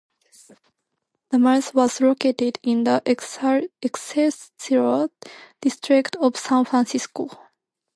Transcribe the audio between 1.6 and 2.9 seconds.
was located in